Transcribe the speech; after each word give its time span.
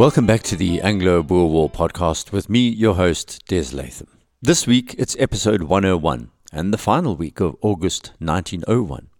Welcome 0.00 0.24
back 0.24 0.42
to 0.44 0.56
the 0.56 0.80
Anglo 0.80 1.22
Boer 1.22 1.50
War 1.50 1.68
podcast 1.68 2.32
with 2.32 2.48
me, 2.48 2.70
your 2.70 2.94
host, 2.94 3.44
Des 3.48 3.76
Latham. 3.76 4.08
This 4.40 4.66
week 4.66 4.94
it's 4.96 5.14
episode 5.18 5.64
101 5.64 6.30
and 6.54 6.72
the 6.72 6.78
final 6.78 7.16
week 7.16 7.38
of 7.38 7.54
August 7.60 8.12
1901. 8.18 9.10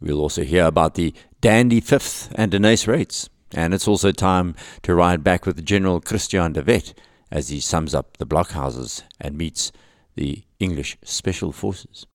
We'll 0.00 0.18
also 0.18 0.42
hear 0.42 0.64
about 0.64 0.96
the 0.96 1.14
Dandy 1.40 1.80
Fifth 1.80 2.32
and 2.34 2.50
Deneys 2.50 2.86
Reitz, 2.86 3.28
and 3.54 3.72
it's 3.72 3.86
also 3.86 4.10
time 4.10 4.56
to 4.82 4.92
ride 4.92 5.22
back 5.22 5.46
with 5.46 5.64
General 5.64 6.00
Christiaan 6.00 6.54
de 6.54 6.64
Wet 6.64 6.94
as 7.30 7.50
he 7.50 7.60
sums 7.60 7.94
up 7.94 8.16
the 8.16 8.26
blockhouses 8.26 9.04
and 9.20 9.38
meets 9.38 9.70
the 10.16 10.42
English 10.58 10.98
Special 11.04 11.52
Forces. 11.52 12.06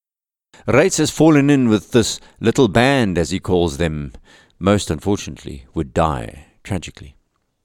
Reitz 0.68 0.98
has 0.98 1.10
fallen 1.10 1.50
in 1.50 1.70
with 1.70 1.92
this 1.92 2.20
little 2.42 2.68
band, 2.68 3.18
as 3.18 3.30
he 3.30 3.40
calls 3.40 3.78
them, 3.78 4.12
most 4.60 4.92
unfortunately, 4.92 5.68
would 5.74 5.94
die 5.94 6.48
tragically. 6.66 7.17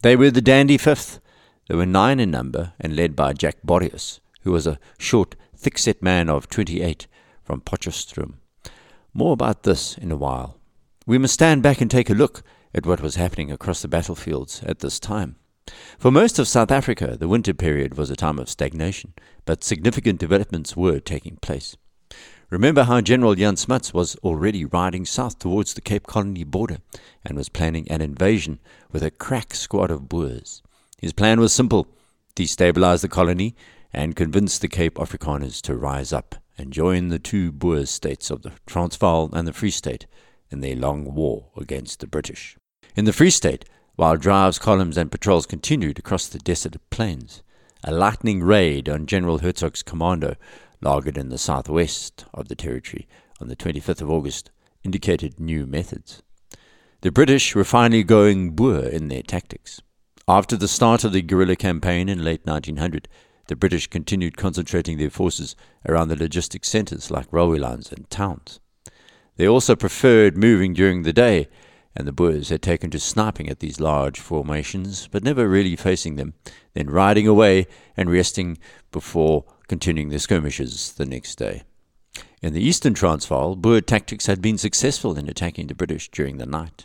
They 0.02 0.16
were 0.16 0.32
the 0.32 0.42
Dandy 0.42 0.78
Fifth. 0.78 1.20
There 1.68 1.76
were 1.76 1.86
nine 1.86 2.18
in 2.18 2.32
number 2.32 2.72
and 2.80 2.96
led 2.96 3.14
by 3.14 3.34
Jack 3.34 3.58
Borrius, 3.64 4.18
who 4.42 4.50
was 4.50 4.66
a 4.66 4.80
short, 4.98 5.36
thick-set 5.56 6.02
man 6.02 6.28
of 6.28 6.48
28 6.48 7.06
from 7.44 7.60
Potchefstroom. 7.60 8.34
More 9.14 9.32
about 9.32 9.62
this 9.62 9.96
in 9.96 10.10
a 10.10 10.16
while. 10.16 10.58
We 11.06 11.18
must 11.18 11.34
stand 11.34 11.62
back 11.62 11.80
and 11.80 11.88
take 11.88 12.10
a 12.10 12.14
look 12.14 12.42
at 12.74 12.84
what 12.84 13.00
was 13.00 13.14
happening 13.14 13.52
across 13.52 13.80
the 13.80 13.86
battlefields 13.86 14.60
at 14.64 14.80
this 14.80 14.98
time. 14.98 15.36
For 15.98 16.10
most 16.10 16.40
of 16.40 16.48
South 16.48 16.72
Africa, 16.72 17.16
the 17.16 17.28
winter 17.28 17.54
period 17.54 17.96
was 17.96 18.10
a 18.10 18.16
time 18.16 18.40
of 18.40 18.50
stagnation, 18.50 19.14
but 19.44 19.62
significant 19.62 20.18
developments 20.18 20.76
were 20.76 20.98
taking 20.98 21.36
place. 21.36 21.76
Remember 22.52 22.84
how 22.84 23.00
General 23.00 23.34
Jan 23.34 23.56
Smuts 23.56 23.94
was 23.94 24.14
already 24.16 24.66
riding 24.66 25.06
south 25.06 25.38
towards 25.38 25.72
the 25.72 25.80
Cape 25.80 26.06
Colony 26.06 26.44
border 26.44 26.80
and 27.24 27.34
was 27.34 27.48
planning 27.48 27.90
an 27.90 28.02
invasion 28.02 28.58
with 28.90 29.02
a 29.02 29.10
crack 29.10 29.54
squad 29.54 29.90
of 29.90 30.06
Boers. 30.06 30.62
His 30.98 31.14
plan 31.14 31.40
was 31.40 31.54
simple 31.54 31.86
destabilize 32.36 33.00
the 33.00 33.08
colony 33.08 33.56
and 33.90 34.14
convince 34.14 34.58
the 34.58 34.68
Cape 34.68 34.96
Afrikaners 34.96 35.62
to 35.62 35.74
rise 35.74 36.12
up 36.12 36.34
and 36.58 36.74
join 36.74 37.08
the 37.08 37.18
two 37.18 37.52
Boer 37.52 37.86
states 37.86 38.30
of 38.30 38.42
the 38.42 38.52
Transvaal 38.66 39.30
and 39.32 39.48
the 39.48 39.54
Free 39.54 39.70
State 39.70 40.04
in 40.50 40.60
their 40.60 40.76
long 40.76 41.14
war 41.14 41.46
against 41.56 42.00
the 42.00 42.06
British. 42.06 42.58
In 42.94 43.06
the 43.06 43.14
Free 43.14 43.30
State, 43.30 43.64
while 43.96 44.18
drives, 44.18 44.58
columns, 44.58 44.98
and 44.98 45.10
patrols 45.10 45.46
continued 45.46 45.98
across 45.98 46.26
the 46.26 46.38
desolate 46.38 46.90
plains, 46.90 47.42
a 47.82 47.92
lightning 47.92 48.42
raid 48.42 48.90
on 48.90 49.06
General 49.06 49.38
Hertzog's 49.38 49.82
commando, 49.82 50.36
laagered 50.82 51.16
in 51.16 51.28
the 51.28 51.38
southwest 51.38 52.24
of 52.34 52.48
the 52.48 52.56
territory 52.56 53.08
on 53.40 53.48
the 53.48 53.56
25th 53.56 54.02
of 54.02 54.10
August, 54.10 54.50
indicated 54.84 55.38
new 55.38 55.66
methods. 55.66 56.22
The 57.02 57.10
British 57.10 57.54
were 57.54 57.64
finally 57.64 58.02
going 58.02 58.50
Boer 58.50 58.84
in 58.84 59.08
their 59.08 59.22
tactics. 59.22 59.80
After 60.28 60.56
the 60.56 60.68
start 60.68 61.02
of 61.04 61.12
the 61.12 61.22
guerrilla 61.22 61.56
campaign 61.56 62.08
in 62.08 62.22
late 62.22 62.44
1900, 62.44 63.08
the 63.48 63.56
British 63.56 63.88
continued 63.88 64.36
concentrating 64.36 64.98
their 64.98 65.10
forces 65.10 65.56
around 65.88 66.08
the 66.08 66.16
logistic 66.16 66.64
centres 66.64 67.10
like 67.10 67.32
railway 67.32 67.58
lines 67.58 67.90
and 67.90 68.08
towns. 68.08 68.60
They 69.36 69.48
also 69.48 69.74
preferred 69.74 70.36
moving 70.36 70.74
during 70.74 71.02
the 71.02 71.12
day, 71.12 71.48
and 71.96 72.06
the 72.06 72.12
Boers 72.12 72.50
had 72.50 72.62
taken 72.62 72.90
to 72.90 73.00
sniping 73.00 73.48
at 73.48 73.58
these 73.58 73.80
large 73.80 74.20
formations, 74.20 75.08
but 75.08 75.24
never 75.24 75.48
really 75.48 75.76
facing 75.76 76.16
them, 76.16 76.34
then 76.74 76.88
riding 76.88 77.26
away 77.26 77.66
and 77.96 78.10
resting 78.10 78.58
before 78.92 79.44
continuing 79.72 80.10
their 80.10 80.18
skirmishes 80.18 80.92
the 80.98 81.06
next 81.06 81.36
day. 81.36 81.62
In 82.42 82.52
the 82.52 82.60
eastern 82.60 82.92
Transvaal, 82.92 83.56
Boer 83.56 83.80
tactics 83.80 84.26
had 84.26 84.42
been 84.42 84.58
successful 84.58 85.16
in 85.16 85.30
attacking 85.30 85.68
the 85.68 85.74
British 85.74 86.10
during 86.10 86.36
the 86.36 86.44
night. 86.44 86.84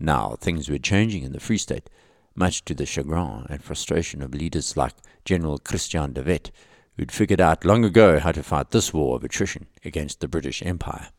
Now 0.00 0.34
things 0.40 0.70
were 0.70 0.78
changing 0.78 1.24
in 1.24 1.32
the 1.32 1.40
Free 1.40 1.58
State, 1.58 1.90
much 2.34 2.64
to 2.64 2.74
the 2.74 2.86
chagrin 2.86 3.44
and 3.50 3.62
frustration 3.62 4.22
of 4.22 4.32
leaders 4.32 4.78
like 4.78 4.94
General 5.26 5.58
Christiaan 5.58 6.14
de 6.14 6.22
Wet, 6.22 6.50
who'd 6.96 7.12
figured 7.12 7.38
out 7.38 7.66
long 7.66 7.84
ago 7.84 8.18
how 8.18 8.32
to 8.32 8.42
fight 8.42 8.70
this 8.70 8.94
war 8.94 9.16
of 9.16 9.22
attrition 9.22 9.66
against 9.84 10.20
the 10.20 10.28
British 10.28 10.62
Empire. 10.62 11.10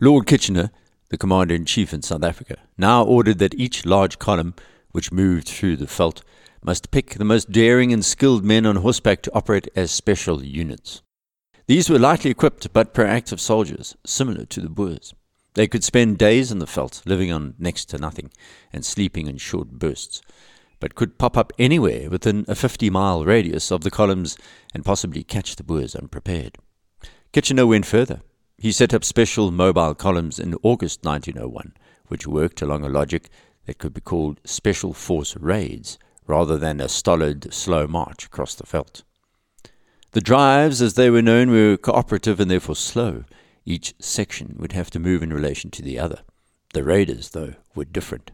Lord 0.00 0.26
Kitchener, 0.26 0.70
the 1.10 1.18
commander 1.18 1.54
in 1.54 1.66
chief 1.66 1.92
in 1.92 2.00
South 2.00 2.24
Africa, 2.24 2.56
now 2.78 3.04
ordered 3.04 3.38
that 3.40 3.52
each 3.52 3.84
large 3.84 4.18
column 4.18 4.54
which 4.92 5.12
moved 5.12 5.46
through 5.46 5.76
the 5.76 5.84
veldt 5.84 6.22
must 6.62 6.90
pick 6.90 7.14
the 7.14 7.24
most 7.24 7.50
daring 7.50 7.92
and 7.92 8.04
skilled 8.04 8.44
men 8.44 8.66
on 8.66 8.76
horseback 8.76 9.22
to 9.22 9.34
operate 9.34 9.68
as 9.76 9.90
special 9.90 10.44
units. 10.44 11.02
These 11.66 11.90
were 11.90 11.98
lightly 11.98 12.30
equipped 12.30 12.72
but 12.72 12.94
proactive 12.94 13.40
soldiers, 13.40 13.96
similar 14.04 14.44
to 14.46 14.60
the 14.60 14.68
Boers. 14.68 15.14
They 15.54 15.66
could 15.66 15.82
spend 15.82 16.18
days 16.18 16.52
in 16.52 16.58
the 16.58 16.66
veldt, 16.66 17.02
living 17.06 17.32
on 17.32 17.54
next 17.58 17.86
to 17.86 17.98
nothing 17.98 18.30
and 18.72 18.84
sleeping 18.84 19.26
in 19.26 19.38
short 19.38 19.70
bursts, 19.70 20.20
but 20.80 20.94
could 20.94 21.18
pop 21.18 21.36
up 21.36 21.52
anywhere 21.58 22.10
within 22.10 22.44
a 22.46 22.54
50 22.54 22.90
mile 22.90 23.24
radius 23.24 23.72
of 23.72 23.80
the 23.80 23.90
columns 23.90 24.36
and 24.74 24.84
possibly 24.84 25.24
catch 25.24 25.56
the 25.56 25.64
Boers 25.64 25.96
unprepared. 25.96 26.58
Kitchener 27.32 27.66
went 27.66 27.86
further. 27.86 28.20
He 28.58 28.70
set 28.70 28.94
up 28.94 29.04
special 29.04 29.50
mobile 29.50 29.94
columns 29.94 30.38
in 30.38 30.54
August 30.62 31.04
1901, 31.04 31.74
which 32.08 32.26
worked 32.26 32.62
along 32.62 32.84
a 32.84 32.88
logic 32.88 33.28
that 33.64 33.78
could 33.78 33.92
be 33.92 34.00
called 34.00 34.40
special 34.44 34.92
force 34.92 35.36
raids 35.36 35.98
rather 36.26 36.56
than 36.56 36.80
a 36.80 36.88
stolid, 36.88 37.52
slow 37.52 37.86
march 37.86 38.26
across 38.26 38.54
the 38.54 38.66
veldt. 38.66 39.02
The 40.12 40.20
drives, 40.20 40.80
as 40.80 40.94
they 40.94 41.10
were 41.10 41.22
known, 41.22 41.50
were 41.50 41.76
cooperative 41.76 42.40
and 42.40 42.50
therefore 42.50 42.76
slow, 42.76 43.24
each 43.64 43.94
section 43.98 44.56
would 44.58 44.72
have 44.72 44.90
to 44.90 44.98
move 44.98 45.22
in 45.22 45.32
relation 45.32 45.70
to 45.72 45.82
the 45.82 45.98
other. 45.98 46.20
The 46.72 46.84
raiders, 46.84 47.30
though, 47.30 47.54
were 47.74 47.84
different. 47.84 48.30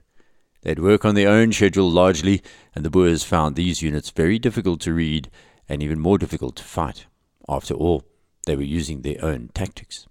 They'd 0.63 0.79
work 0.79 1.05
on 1.05 1.15
their 1.15 1.29
own 1.29 1.53
schedule 1.53 1.91
largely, 1.91 2.43
and 2.75 2.85
the 2.85 2.91
Boers 2.91 3.25
found 3.25 3.57
these 3.57 3.83
units 3.83 4.11
very 4.11 4.39
difficult 4.39 4.81
to 4.83 4.93
read 4.93 5.31
and 5.69 5.83
even 5.83 5.99
more 5.99 6.19
difficult 6.19 6.57
to 6.57 6.65
fight. 6.65 7.07
After 7.49 7.75
all, 7.75 8.05
they 8.47 8.57
were 8.57 8.63
using 8.63 9.03
their 9.03 9.23
own 9.25 9.51
tactics. 9.55 10.07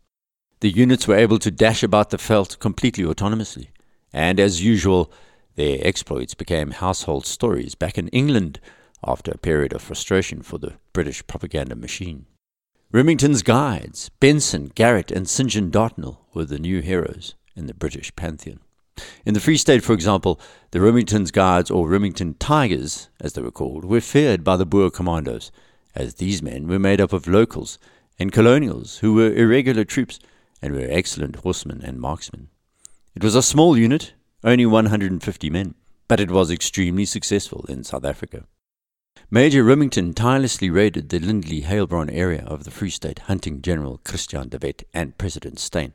The 0.60 0.70
units 0.70 1.08
were 1.08 1.16
able 1.16 1.40
to 1.40 1.52
dash 1.52 1.84
about 1.84 2.10
the 2.10 2.18
veldt 2.18 2.60
completely 2.60 3.04
autonomously, 3.04 3.68
and 4.12 4.40
as 4.40 4.64
usual, 4.64 5.12
their 5.56 5.80
exploits 5.82 6.34
became 6.34 6.72
household 6.72 7.26
stories 7.26 7.76
back 7.76 7.98
in 7.98 8.08
England 8.10 8.60
after 9.06 9.32
a 9.32 9.38
period 9.38 9.74
of 9.74 9.82
frustration 9.82 10.42
for 10.42 10.58
the 10.58 10.74
British 10.94 11.26
propaganda 11.28 11.76
machine. 11.76 12.26
Remington's 12.92 13.42
guides, 13.42 14.10
Benson, 14.20 14.72
Garrett, 14.76 15.12
and 15.12 15.28
St. 15.28 15.50
John 15.50 15.70
Dartnell, 15.70 16.26
were 16.34 16.46
the 16.46 16.60
new 16.60 16.82
heroes 16.82 17.36
in 17.56 17.68
the 17.68 17.74
British 17.74 18.14
pantheon. 18.16 18.60
In 19.26 19.34
the 19.34 19.40
Free 19.40 19.58
State, 19.58 19.84
for 19.84 19.94
example, 19.94 20.40
the 20.72 20.82
Remington's 20.82 21.32
Guards, 21.32 21.72
or 21.72 21.88
Remington 21.88 22.36
Tigers, 22.36 23.10
as 23.20 23.34
they 23.34 23.42
were 23.42 23.52
called, 23.52 23.86
were 23.86 24.02
feared 24.02 24.44
by 24.44 24.58
the 24.58 24.66
Boer 24.66 24.92
commandos, 24.92 25.52
as 25.96 26.16
these 26.16 26.42
men 26.42 26.68
were 26.68 26.80
made 26.80 27.02
up 27.02 27.14
of 27.14 27.28
locals 27.28 27.78
and 28.20 28.32
colonials 28.32 29.00
who 29.00 29.14
were 29.14 29.34
irregular 29.34 29.84
troops 29.84 30.20
and 30.62 30.74
were 30.74 30.88
excellent 30.90 31.38
horsemen 31.38 31.82
and 31.84 32.00
marksmen. 32.00 32.50
It 33.16 33.24
was 33.24 33.36
a 33.36 33.42
small 33.42 33.78
unit, 33.78 34.14
only 34.44 34.66
150 34.66 35.50
men, 35.50 35.76
but 36.08 36.20
it 36.20 36.32
was 36.32 36.52
extremely 36.52 37.06
successful 37.06 37.66
in 37.70 37.84
South 37.84 38.06
Africa. 38.06 38.46
Major 39.30 39.64
Remington 39.64 40.14
tirelessly 40.14 40.70
raided 40.70 41.10
the 41.10 41.20
Lindley 41.20 41.62
Heilbron 41.62 42.10
area 42.12 42.44
of 42.46 42.64
the 42.64 42.72
Free 42.72 42.90
State, 42.90 43.20
hunting 43.20 43.62
General 43.62 44.00
Christiaan 44.04 44.50
de 44.50 44.58
Wet 44.62 44.84
and 44.94 45.18
President 45.18 45.60
Steyn 45.60 45.94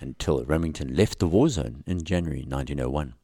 until 0.00 0.44
Remington 0.44 0.94
left 0.94 1.18
the 1.18 1.26
war 1.26 1.48
zone 1.48 1.82
in 1.86 2.04
January 2.04 2.44
1901. 2.46 3.14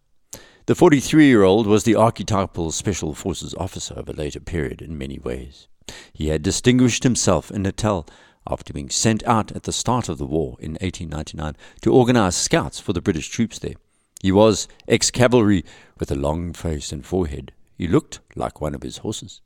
The 0.67 0.75
43 0.75 1.27
year 1.27 1.43
old 1.43 1.67
was 1.67 1.85
the 1.85 1.97
archetypal 1.97 2.71
Special 2.71 3.15
Forces 3.15 3.55
officer 3.55 3.95
of 3.95 4.09
a 4.09 4.13
later 4.13 4.41
period 4.41 4.81
in 4.81 4.97
many 4.97 5.19
ways. 5.19 5.69
He 6.13 6.29
had 6.29 6.43
distinguished 6.43 7.03
himself 7.03 7.51
in 7.51 7.63
Natal 7.63 8.07
after 8.47 8.73
being 8.73 8.89
sent 8.89 9.23
out 9.25 9.53
at 9.53 9.65
the 9.65 9.73
start 9.73 10.09
of 10.09 10.19
the 10.19 10.27
war 10.27 10.57
in 10.61 10.73
1899 10.81 11.57
to 11.83 11.93
organize 11.93 12.37
scouts 12.37 12.81
for 12.81 12.93
the 12.93 13.03
British 13.03 13.29
troops 13.29 13.59
there. 13.59 13.75
He 14.23 14.33
was 14.33 14.69
ex 14.87 15.11
cavalry 15.11 15.65
with 15.99 16.11
a 16.11 16.17
long 16.17 16.53
face 16.53 16.93
and 16.93 17.05
forehead. 17.05 17.53
He 17.77 17.89
looked 17.89 18.21
like 18.37 18.61
one 18.61 18.75
of 18.75 18.83
his 18.83 18.99
horses 18.99 19.41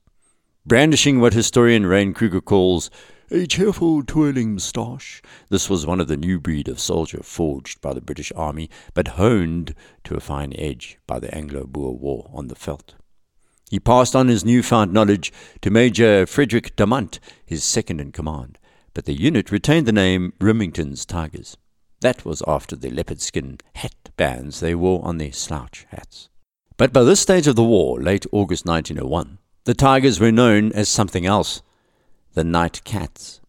brandishing 0.67 1.21
what 1.21 1.35
historian 1.35 1.85
Rayne 1.85 2.15
Kruger 2.15 2.41
calls 2.41 2.91
a 3.31 3.47
cheerful 3.47 4.03
twirling 4.03 4.55
moustache. 4.55 5.21
This 5.50 5.69
was 5.69 5.85
one 5.85 6.00
of 6.00 6.09
the 6.09 6.17
new 6.17 6.41
breed 6.41 6.69
of 6.69 6.81
soldier 6.81 7.21
forged 7.23 7.81
by 7.81 7.93
the 7.93 8.00
British 8.00 8.32
Army, 8.35 8.71
but 8.94 9.09
honed 9.09 9.75
to 10.05 10.15
a 10.15 10.21
fine 10.21 10.55
edge 10.56 10.99
by 11.06 11.19
the 11.19 11.35
Anglo 11.35 11.67
Boer 11.67 11.93
War 11.93 12.31
on 12.32 12.49
the 12.49 12.55
veldt. 12.55 12.94
He 13.71 13.81
passed 13.81 14.17
on 14.17 14.29
his 14.29 14.44
newfound 14.44 14.93
knowledge 14.93 15.32
to 15.62 15.71
Major 15.71 16.26
Frederick 16.26 16.76
Damant, 16.76 17.19
his 17.44 17.65
second 17.65 18.00
in 18.00 18.12
command, 18.12 18.59
but 18.94 19.05
the 19.05 19.19
unit 19.19 19.50
retained 19.50 19.87
the 19.87 19.93
name 19.93 20.32
Remington's 20.41 21.05
Tigers. 21.05 21.56
That 22.05 22.27
was 22.27 22.43
after 22.47 22.77
the 22.77 22.91
leopard 22.91 23.23
skin 23.23 23.56
hat 23.77 24.11
bands 24.19 24.61
they 24.61 24.75
wore 24.75 25.03
on 25.06 25.17
their 25.17 25.33
slouch 25.33 25.87
hats. 25.89 26.29
But 26.77 26.93
by 26.93 27.03
this 27.03 27.21
stage 27.21 27.47
of 27.47 27.56
the 27.56 27.65
war, 27.65 27.99
late 27.99 28.27
August 28.31 28.67
1901, 28.67 29.39
the 29.65 29.73
tigers 29.73 30.21
were 30.21 30.31
known 30.31 30.71
as 30.73 30.91
something 30.91 31.25
else 31.25 31.62
the 32.35 32.45
night 32.45 32.85
cats. 32.85 33.41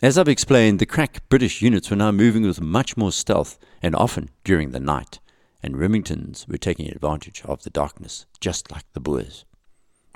As 0.00 0.16
I've 0.16 0.28
explained, 0.28 0.78
the 0.78 0.86
crack 0.86 1.28
British 1.28 1.60
units 1.60 1.90
were 1.90 1.96
now 1.96 2.12
moving 2.12 2.44
with 2.44 2.60
much 2.60 2.96
more 2.96 3.10
stealth 3.10 3.58
and 3.82 3.96
often 3.96 4.30
during 4.44 4.70
the 4.70 4.78
night, 4.78 5.18
and 5.60 5.74
Remingtons 5.74 6.46
were 6.46 6.58
taking 6.58 6.88
advantage 6.88 7.42
of 7.46 7.64
the 7.64 7.70
darkness, 7.70 8.26
just 8.38 8.70
like 8.70 8.84
the 8.92 9.00
Boers. 9.00 9.44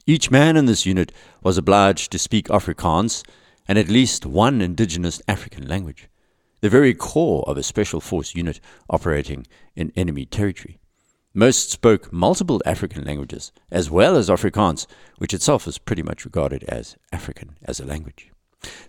Each 0.06 0.30
man 0.30 0.56
in 0.56 0.66
this 0.66 0.86
unit 0.86 1.10
was 1.42 1.58
obliged 1.58 2.12
to 2.12 2.18
speak 2.20 2.46
Afrikaans 2.46 3.24
and 3.66 3.76
at 3.76 3.88
least 3.88 4.24
one 4.24 4.60
indigenous 4.60 5.20
African 5.26 5.66
language, 5.66 6.06
the 6.60 6.68
very 6.68 6.94
core 6.94 7.44
of 7.46 7.56
a 7.56 7.62
special 7.62 8.00
force 8.00 8.34
unit 8.34 8.60
operating 8.88 9.46
in 9.74 9.92
enemy 9.96 10.26
territory. 10.26 10.78
Most 11.32 11.70
spoke 11.70 12.12
multiple 12.12 12.60
African 12.66 13.04
languages, 13.04 13.52
as 13.70 13.88
well 13.88 14.16
as 14.16 14.28
Afrikaans, 14.28 14.86
which 15.18 15.32
itself 15.32 15.68
is 15.68 15.78
pretty 15.78 16.02
much 16.02 16.24
regarded 16.24 16.64
as 16.64 16.96
African 17.12 17.56
as 17.64 17.78
a 17.78 17.86
language. 17.86 18.32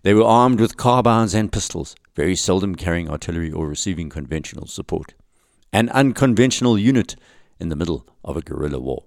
They 0.02 0.14
were 0.14 0.24
armed 0.24 0.60
with 0.60 0.76
carbines 0.76 1.34
and 1.34 1.52
pistols, 1.52 1.96
very 2.16 2.36
seldom 2.36 2.76
carrying 2.76 3.10
artillery 3.10 3.52
or 3.52 3.68
receiving 3.68 4.10
conventional 4.10 4.68
support. 4.68 5.14
An 5.72 5.90
unconventional 5.90 6.78
unit 6.78 7.16
in 7.60 7.70
the 7.70 7.76
middle 7.76 8.08
of 8.26 8.36
a 8.36 8.42
guerrilla 8.42 8.80
war. 8.80 9.06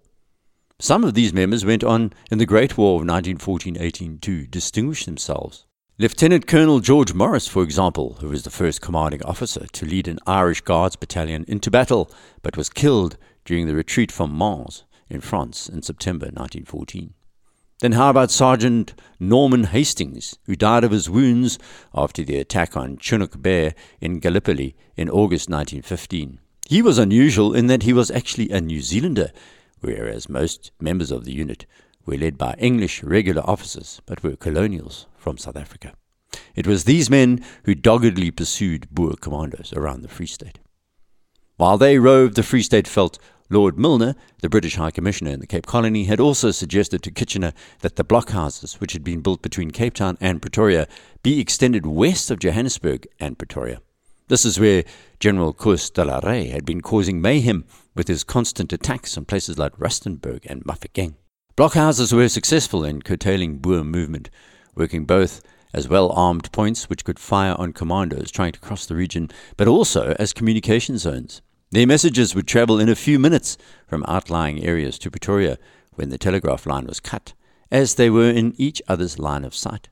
Some 0.79 1.05
of 1.05 1.15
these 1.15 1.33
members 1.33 1.65
went 1.65 1.85
on 1.85 2.13
in 2.31 2.39
the 2.39 2.47
Great 2.47 2.79
War 2.79 3.01
of 3.01 3.07
1914-18 3.07 4.21
to 4.23 4.47
distinguish 4.47 5.05
themselves. 5.05 5.64
Lieutenant 5.97 6.49
Colonel 6.49 6.81
George 6.81 7.15
Morris, 7.15 7.47
for 7.47 7.63
example, 7.63 8.17
who 8.21 8.29
was 8.29 8.43
the 8.43 8.51
first 8.51 8.81
commanding 8.81 9.23
officer 9.23 9.65
to 9.69 9.87
lead 9.87 10.09
an 10.09 10.19
Irish 10.27 10.61
Guards 10.61 10.97
battalion 10.97 11.45
into 11.47 11.71
battle, 11.71 12.11
but 12.43 12.57
was 12.57 12.69
killed 12.69 13.17
during 13.45 13.69
the 13.69 13.77
retreat 13.77 14.11
from 14.11 14.35
Mons 14.35 14.83
in 15.09 15.21
France 15.21 15.69
in 15.69 15.83
September 15.83 16.27
1914. 16.27 17.15
Then 17.79 17.93
how 17.93 18.11
about 18.11 18.33
Sergeant 18.33 19.01
Norman 19.21 19.67
Hastings, 19.67 20.37
who 20.47 20.57
died 20.57 20.83
of 20.83 20.91
his 20.91 21.09
wounds 21.09 21.61
after 21.95 22.25
the 22.25 22.41
attack 22.41 22.77
on 22.77 22.97
Chunuk 22.97 23.41
Bair 23.41 23.73
in 24.01 24.19
Gallipoli 24.19 24.75
in 24.97 25.09
August 25.09 25.49
1915? 25.49 26.41
He 26.67 26.83
was 26.83 26.99
unusual 26.99 27.55
in 27.55 27.69
that 27.69 27.85
he 27.85 27.93
was 27.93 28.11
actually 28.11 28.51
a 28.51 28.61
New 28.61 28.81
Zealander, 28.81 29.31
whereas 29.81 30.29
most 30.29 30.73
members 30.81 31.13
of 31.13 31.25
the 31.25 31.33
unit 31.33 31.67
were 32.05 32.17
led 32.17 32.37
by 32.37 32.57
English 32.59 33.05
regular 33.05 33.49
officers, 33.49 34.01
but 34.07 34.25
were 34.25 34.35
colonials 34.35 35.07
from 35.25 35.39
South 35.39 35.57
Africa. 35.57 35.95
It 36.55 36.67
was 36.67 36.85
these 36.85 37.09
men 37.09 37.43
who 37.65 37.75
doggedly 37.75 38.31
pursued 38.31 38.91
Boer 38.91 39.15
commandos 39.19 39.73
around 39.73 40.03
the 40.03 40.09
Free 40.09 40.27
State. 40.27 40.59
While 41.57 41.79
they 41.79 41.99
roved 41.99 42.37
the 42.37 42.43
Free 42.43 42.63
State 42.63 42.87
veldt 42.87 43.19
Lord 43.49 43.79
Milner, 43.79 44.17
the 44.43 44.51
British 44.51 44.77
High 44.77 44.91
Commissioner 44.91 45.31
in 45.31 45.41
the 45.41 45.47
Cape 45.47 45.65
Colony, 45.65 46.05
had 46.05 46.21
also 46.21 46.51
suggested 46.51 47.03
to 47.03 47.11
Kitchener 47.11 47.55
that 47.81 47.97
the 47.97 48.05
blockhouses, 48.05 48.81
which 48.81 48.93
had 48.93 49.03
been 49.03 49.23
built 49.23 49.41
between 49.41 49.71
Cape 49.71 49.95
Town 49.95 50.19
and 50.21 50.43
Pretoria, 50.43 50.87
be 51.23 51.41
extended 51.41 51.87
west 51.87 52.31
of 52.31 52.39
Johannesburg 52.39 53.07
and 53.19 53.39
Pretoria. 53.39 53.81
This 54.29 54.45
is 54.45 54.61
where 54.61 54.85
General 55.21 55.55
Koos 55.55 55.89
de 55.89 56.05
la 56.05 56.19
Rey 56.19 56.49
had 56.49 56.67
been 56.67 56.83
causing 56.83 57.23
mayhem 57.23 57.65
with 57.95 58.09
his 58.09 58.25
constant 58.25 58.75
attacks 58.75 59.17
on 59.17 59.25
places 59.25 59.57
like 59.59 59.79
Rustenburg 59.79 60.45
and 60.45 60.67
Mafeking. 60.67 61.15
Blockhouses 61.57 62.13
were 62.13 62.29
successful 62.29 62.85
in 62.85 63.01
curtailing 63.01 63.57
Boer 63.59 63.85
movement, 63.85 64.29
working 64.77 65.05
both 65.05 65.43
as 65.75 65.89
well 65.89 66.13
armed 66.13 66.51
points 66.53 66.89
which 66.89 67.05
could 67.05 67.19
fire 67.19 67.55
on 67.59 67.73
commandos 67.73 68.31
trying 68.31 68.53
to 68.53 68.61
cross 68.61 68.87
the 68.87 68.95
region, 68.95 69.29
but 69.57 69.69
also 69.69 70.15
as 70.19 70.33
communication 70.33 70.97
zones. 70.97 71.43
Their 71.71 71.87
messages 71.87 72.35
would 72.35 72.47
travel 72.47 72.79
in 72.79 72.89
a 72.89 72.95
few 72.95 73.19
minutes 73.19 73.59
from 73.89 74.05
outlying 74.07 74.63
areas 74.63 74.99
to 75.01 75.11
Pretoria 75.11 75.59
when 75.95 76.11
the 76.11 76.19
telegraph 76.19 76.67
line 76.67 76.87
was 76.87 77.01
cut, 77.01 77.35
as 77.71 77.97
they 77.97 78.09
were 78.09 78.31
in 78.31 78.55
each 78.57 78.81
other's 78.87 79.19
line 79.19 79.45
of 79.45 79.55
sight. 79.55 79.89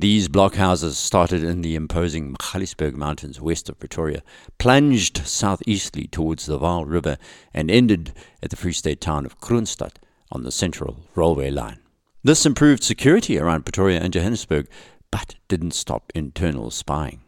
These 0.00 0.28
blockhouses 0.28 0.92
started 0.92 1.42
in 1.42 1.60
the 1.60 1.74
imposing 1.74 2.32
Magaliesberg 2.32 2.94
Mountains 2.94 3.40
west 3.40 3.68
of 3.68 3.80
Pretoria, 3.80 4.22
plunged 4.56 5.26
southeasterly 5.26 6.06
towards 6.06 6.46
the 6.46 6.58
Vaal 6.58 6.86
River, 6.86 7.18
and 7.52 7.70
ended 7.70 8.12
at 8.42 8.50
the 8.50 8.56
Free 8.56 8.72
State 8.72 9.00
town 9.00 9.26
of 9.26 9.40
Kroonstad 9.40 9.96
on 10.30 10.44
the 10.44 10.52
Central 10.52 11.00
Railway 11.16 11.50
Line. 11.50 11.80
This 12.24 12.44
improved 12.44 12.82
security 12.82 13.38
around 13.38 13.64
Pretoria 13.64 14.00
and 14.00 14.12
Johannesburg, 14.12 14.68
but 15.12 15.36
didn't 15.46 15.70
stop 15.70 16.10
internal 16.16 16.70
spying. 16.72 17.20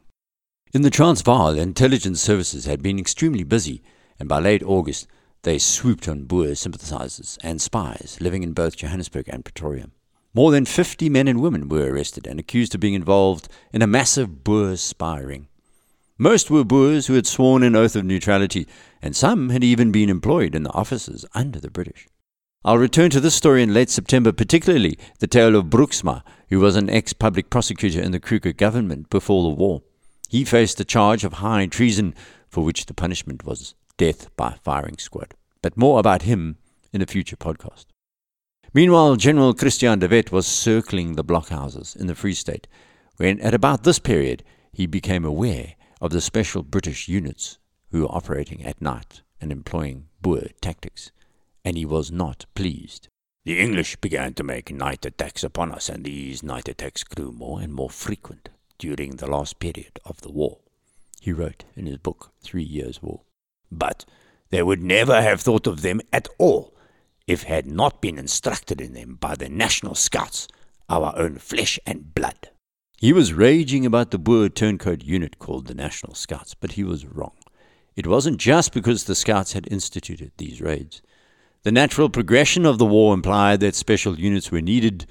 In 0.73 0.83
the 0.83 0.91
Transvaal, 0.91 1.57
intelligence 1.57 2.21
services 2.21 2.65
had 2.65 2.83
been 2.83 2.99
extremely 2.99 3.45
busy, 3.45 3.83
and 4.19 4.29
by 4.29 4.41
late 4.41 4.65
August 4.65 5.07
they 5.43 5.59
swooped 5.59 6.09
on 6.09 6.25
Boer 6.25 6.57
sympathizers 6.57 7.39
and 7.43 7.63
spies 7.63 8.19
living 8.21 8.43
in 8.43 8.53
both 8.53 8.77
Johannesburg 8.77 9.29
and 9.29 9.45
Pretoria. 9.45 9.91
More 10.35 10.51
than 10.51 10.65
50 10.65 11.09
men 11.09 11.29
and 11.29 11.41
women 11.41 11.69
were 11.69 11.93
arrested 11.93 12.27
and 12.27 12.41
accused 12.41 12.75
of 12.75 12.81
being 12.81 12.95
involved 12.95 13.49
in 13.73 13.83
a 13.83 13.87
massive 13.87 14.43
Boer 14.43 14.77
spy 14.77 15.21
ring. 15.21 15.47
Most 16.19 16.51
were 16.51 16.65
Boers 16.65 17.07
who 17.07 17.15
had 17.15 17.27
sworn 17.27 17.63
an 17.63 17.75
oath 17.75 17.97
of 17.97 18.05
neutrality, 18.05 18.67
and 19.01 19.17
some 19.17 19.49
had 19.51 19.65
even 19.65 19.91
been 19.91 20.11
employed 20.11 20.55
in 20.55 20.65
the 20.65 20.73
offices 20.73 21.25
under 21.33 21.59
the 21.59 21.71
British. 21.71 22.07
I'll 22.62 22.77
return 22.77 23.09
to 23.12 23.21
this 23.21 23.35
story 23.35 23.62
in 23.62 23.73
late 23.73 23.89
September, 23.89 24.33
particularly 24.33 24.99
the 25.19 25.27
tale 25.27 25.57
of 25.57 25.71
Broeksma, 25.71 26.23
who 26.51 26.61
was 26.61 26.77
an 26.77 26.91
ex 26.91 27.15
public 27.15 27.49
prosecutor 27.49 28.03
in 28.03 28.12
the 28.12 28.21
Kruger 28.21 28.53
government 28.53 29.09
before 29.09 29.43
the 29.45 29.57
war. 29.57 29.81
He 30.29 30.45
faced 30.45 30.79
a 30.79 30.85
charge 30.85 31.25
of 31.25 31.35
high 31.35 31.65
treason, 31.67 32.15
for 32.51 32.62
which 32.62 32.85
the 32.85 32.93
punishment 32.93 33.47
was 33.47 33.75
death 33.97 34.29
by 34.37 34.57
firing 34.62 34.99
squad. 34.99 35.33
But 35.62 35.79
more 35.79 35.99
about 35.99 36.23
him 36.23 36.59
in 36.93 37.01
a 37.01 37.07
future 37.07 37.37
podcast. 37.37 37.87
Meanwhile, 38.75 39.17
General 39.17 39.55
Christiaan 39.55 39.99
de 39.99 40.07
Wet 40.07 40.31
was 40.31 40.47
circling 40.47 41.15
the 41.15 41.25
blockhouses 41.25 41.97
in 41.97 42.09
the 42.09 42.15
Free 42.15 42.35
State, 42.35 42.69
when 43.17 43.41
at 43.41 43.55
about 43.55 43.85
this 43.85 43.99
period 43.99 44.45
he 44.71 44.85
became 44.85 45.25
aware 45.25 45.77
of 46.03 46.11
the 46.11 46.21
special 46.21 46.62
British 46.62 47.09
units 47.09 47.59
who 47.91 48.03
were 48.03 48.15
operating 48.15 48.62
at 48.62 48.83
night 48.83 49.23
and 49.41 49.51
employing 49.51 50.09
Boer 50.21 50.49
tactics 50.61 51.11
and 51.65 51.77
he 51.77 51.85
was 51.85 52.11
not 52.11 52.47
pleased. 52.55 53.09
The 53.45 53.59
English 53.59 53.97
began 53.97 54.35
to 54.35 54.45
make 54.45 54.73
night 54.73 55.05
attacks 55.07 55.43
upon 55.43 55.73
us, 55.73 55.89
and 55.89 56.05
these 56.05 56.43
night 56.43 56.69
attacks 56.69 57.05
grew 57.05 57.33
more 57.33 57.61
and 57.61 57.73
more 57.73 57.91
frequent 57.91 58.51
during 58.79 59.17
the 59.17 59.31
last 59.31 59.59
period 59.61 59.99
of 60.05 60.21
the 60.23 60.33
war, 60.33 60.59
he 61.21 61.33
wrote 61.33 61.65
in 61.77 61.87
his 61.87 61.99
book, 61.99 62.33
Three 62.43 62.65
Years' 62.65 63.03
War. 63.03 63.21
But 63.71 64.05
they 64.49 64.62
would 64.62 64.83
never 64.83 65.23
have 65.23 65.41
thought 65.41 65.67
of 65.67 65.83
them 65.83 66.01
at 66.12 66.29
all 66.39 66.75
if 67.27 67.45
had 67.45 67.67
not 67.67 68.01
been 68.03 68.19
instructed 68.19 68.81
in 68.81 68.93
them 68.95 69.15
by 69.15 69.37
the 69.37 69.49
National 69.49 69.95
Scouts, 69.95 70.49
our 70.89 71.17
own 71.17 71.37
flesh 71.37 71.79
and 71.87 72.14
blood. 72.14 72.50
He 72.99 73.12
was 73.12 73.33
raging 73.33 73.87
about 73.87 74.11
the 74.11 74.19
Boer 74.19 74.49
turncoat 74.49 75.02
unit 75.02 75.38
called 75.38 75.67
the 75.67 75.75
National 75.75 76.14
Scouts, 76.14 76.55
but 76.55 76.73
he 76.73 76.85
was 76.85 77.07
wrong. 77.07 77.37
It 77.95 78.07
wasn't 78.07 78.38
just 78.38 78.73
because 78.73 79.05
the 79.05 79.14
Scouts 79.14 79.52
had 79.52 79.71
instituted 79.71 80.33
these 80.37 80.61
raids. 80.61 81.00
The 81.62 81.73
natural 81.73 82.09
progression 82.09 82.64
of 82.64 82.79
the 82.79 82.87
war 82.87 83.12
implied 83.12 83.61
that 83.61 83.75
special 83.75 84.19
units 84.19 84.50
were 84.50 84.62
needed 84.62 85.05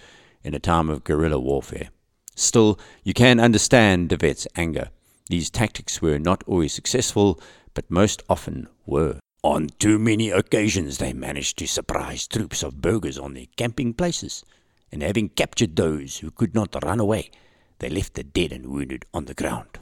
in 0.44 0.56
a 0.56 0.60
time 0.60 0.90
of 0.90 1.04
guerrilla 1.04 1.38
warfare. 1.38 1.90
Still, 2.34 2.80
you 3.04 3.14
can 3.14 3.40
understand 3.40 4.10
de 4.10 4.18
Wet's 4.20 4.48
anger. 4.56 4.90
These 5.30 5.52
tactics 5.52 6.02
were 6.02 6.18
not 6.18 6.44
always 6.48 6.74
successful, 6.74 7.40
but 7.76 7.92
most 7.92 8.24
often 8.28 8.68
were. 8.88 9.20
On 9.44 9.68
too 9.78 10.00
many 10.00 10.32
occasions, 10.32 10.98
they 10.98 11.14
managed 11.14 11.60
to 11.60 11.68
surprise 11.68 12.28
troops 12.28 12.64
of 12.64 12.82
burghers 12.82 13.20
on 13.20 13.36
their 13.36 13.46
camping 13.56 13.94
places, 13.94 14.44
and 14.92 15.04
having 15.04 15.30
captured 15.30 15.76
those 15.76 16.18
who 16.18 16.32
could 16.32 16.56
not 16.56 16.84
run 16.84 17.00
away, 17.00 17.30
they 17.78 17.90
left 17.90 18.16
the 18.16 18.24
dead 18.24 18.52
and 18.52 18.66
wounded 18.66 19.06
on 19.14 19.26
the 19.26 19.36
ground. 19.36 19.78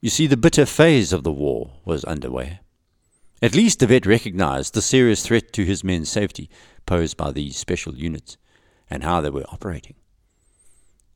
You 0.00 0.08
see, 0.08 0.26
the 0.26 0.38
bitter 0.38 0.64
phase 0.64 1.12
of 1.12 1.22
the 1.22 1.32
war 1.32 1.72
was 1.84 2.02
underway. 2.04 2.60
At 3.40 3.54
least 3.54 3.78
de 3.78 3.86
Wet 3.86 4.04
recognized 4.04 4.74
the 4.74 4.82
serious 4.82 5.24
threat 5.24 5.52
to 5.52 5.64
his 5.64 5.84
men's 5.84 6.08
safety 6.08 6.50
posed 6.86 7.16
by 7.16 7.30
these 7.30 7.56
special 7.56 7.94
units 7.94 8.36
and 8.90 9.04
how 9.04 9.20
they 9.20 9.30
were 9.30 9.46
operating. 9.48 9.94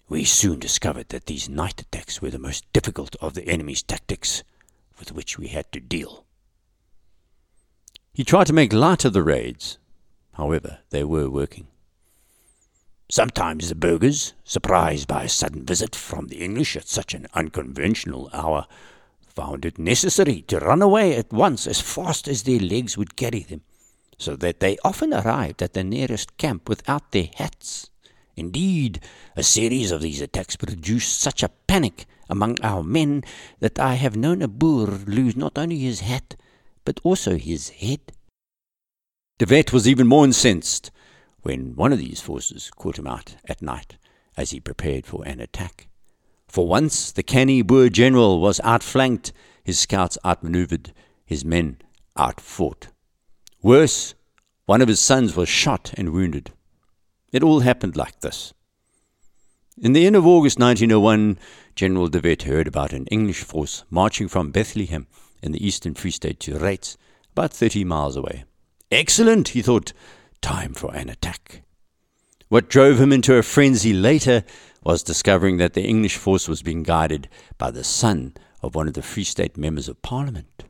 We 0.09 0.25
soon 0.25 0.61
discovered 0.61 1.09
that 1.09 1.26
these 1.26 1.49
night 1.49 1.81
attacks 1.81 2.23
were 2.23 2.31
the 2.31 2.38
most 2.38 2.71
difficult 2.73 3.17
of 3.21 3.35
the 3.35 3.49
enemy's 3.49 3.83
tactics 3.83 4.45
with 4.99 5.11
which 5.11 5.38
we 5.38 5.49
had 5.49 5.73
to 5.73 5.81
deal. 5.81 6.25
He 8.12 8.25
tried 8.25 8.47
to 8.49 8.52
make 8.52 8.73
light 8.73 9.05
of 9.05 9.14
the 9.14 9.23
raids. 9.23 9.79
However, 10.35 10.79
they 10.91 11.02
were 11.02 11.31
working. 11.31 11.67
Sometimes 13.11 13.69
the 13.69 13.75
burghers, 13.75 14.35
surprised 14.45 15.09
by 15.09 15.25
a 15.25 15.29
sudden 15.29 15.64
visit 15.67 15.97
from 15.97 16.29
the 16.29 16.41
English 16.43 16.76
at 16.76 16.88
such 16.88 17.14
an 17.14 17.26
unconventional 17.35 18.31
hour, 18.33 18.67
found 19.35 19.65
it 19.65 19.79
necessary 19.79 20.43
to 20.43 20.59
run 20.59 20.83
away 20.83 21.17
at 21.17 21.33
once 21.33 21.67
as 21.67 21.81
fast 21.81 22.29
as 22.29 22.43
their 22.43 22.61
legs 22.61 22.97
would 22.97 23.17
carry 23.17 23.41
them, 23.41 23.62
so 24.19 24.37
that 24.37 24.61
they 24.61 24.77
often 24.85 25.12
arrived 25.12 25.62
at 25.62 25.73
the 25.73 25.85
nearest 25.85 26.37
camp 26.37 26.69
without 26.69 27.12
their 27.12 27.29
hats. 27.37 27.91
Indeed, 28.37 29.01
a 29.37 29.43
series 29.43 29.91
of 29.91 30.03
these 30.03 30.21
attacks 30.21 30.57
produced 30.57 31.19
such 31.19 31.43
a 31.43 31.51
panic 31.67 32.07
among 32.29 32.61
our 32.62 32.83
men 32.83 33.25
that 33.61 33.79
I 33.79 33.95
have 33.95 34.17
known 34.17 34.43
a 34.43 34.49
Boer 34.49 34.87
lose 35.07 35.37
not 35.37 35.59
only 35.59 35.79
his 35.79 36.01
hat, 36.01 36.37
but 36.85 37.01
also 37.03 37.37
his 37.37 37.71
head. 37.71 38.12
De 39.39 39.47
Wet 39.47 39.73
was 39.73 39.89
even 39.89 40.07
more 40.07 40.25
incensed 40.25 40.91
when 41.43 41.75
one 41.75 41.93
of 41.93 41.99
these 41.99 42.21
forces 42.21 42.71
caught 42.77 42.99
him 42.99 43.07
out 43.07 43.37
at 43.49 43.61
night 43.61 43.97
as 44.37 44.51
he 44.51 44.61
prepared 44.61 45.07
for 45.07 45.27
an 45.27 45.41
attack. 45.41 45.89
For 46.52 46.68
once 46.68 47.11
the 47.11 47.23
canny 47.23 47.62
Boer 47.62 47.88
general 47.88 48.38
was 48.38 48.61
outflanked, 48.62 49.32
his 49.64 49.78
scouts 49.78 50.18
outmaneuvered 50.23 50.92
his 51.25 51.47
men 51.47 51.78
outfought. 52.14 52.88
Worse, 53.62 54.14
one 54.66 54.82
of 54.82 54.88
his 54.88 55.00
sons 55.00 55.35
was 55.35 55.49
shot 55.49 55.94
and 55.97 56.12
wounded. 56.12 56.50
It 57.32 57.42
all 57.42 57.61
happened 57.61 57.97
like 57.97 58.21
this. 58.21 58.52
In 59.80 59.94
the 59.94 60.04
end 60.04 60.14
of 60.14 60.26
August 60.26 60.59
1901, 60.59 61.38
General 61.75 62.09
de 62.09 62.21
Wet 62.21 62.42
heard 62.42 62.68
about 62.68 62.92
an 62.92 63.06
English 63.06 63.44
force 63.44 63.85
marching 63.88 64.28
from 64.28 64.50
Bethlehem 64.50 65.06
in 65.42 65.52
the 65.52 65.66
eastern 65.66 65.94
Free 65.94 66.11
State 66.11 66.38
to 66.40 66.59
Reitz, 66.59 66.99
about 67.30 67.54
30 67.54 67.85
miles 67.85 68.14
away. 68.14 68.44
Excellent, 68.90 69.49
he 69.49 69.62
thought. 69.62 69.94
Time 70.42 70.75
for 70.75 70.94
an 70.94 71.09
attack. 71.09 71.62
What 72.50 72.68
drove 72.68 73.00
him 73.00 73.11
into 73.11 73.37
a 73.37 73.42
frenzy 73.42 73.94
later 73.94 74.44
was 74.85 75.03
discovering 75.03 75.57
that 75.59 75.75
the 75.75 75.85
English 75.85 76.17
force 76.17 76.49
was 76.49 76.62
being 76.62 76.83
guided 76.83 77.29
by 77.59 77.71
the 77.71 77.85
son 77.85 78.35
of 78.62 78.75
one 78.75 78.89
of 78.89 78.95
the 78.95 79.03
Free 79.03 79.25
State 79.25 79.57
members 79.57 79.89
of 79.89 80.03
Parliament. 80.03 80.65